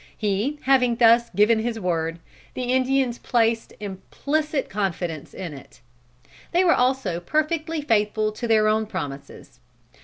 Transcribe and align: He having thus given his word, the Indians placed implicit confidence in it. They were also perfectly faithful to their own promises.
He 0.17 0.57
having 0.63 0.95
thus 0.95 1.29
given 1.29 1.59
his 1.59 1.79
word, 1.79 2.17
the 2.55 2.63
Indians 2.73 3.19
placed 3.19 3.73
implicit 3.79 4.67
confidence 4.67 5.31
in 5.31 5.53
it. 5.53 5.79
They 6.53 6.63
were 6.63 6.73
also 6.73 7.19
perfectly 7.19 7.83
faithful 7.83 8.31
to 8.31 8.47
their 8.47 8.67
own 8.67 8.87
promises. 8.87 9.59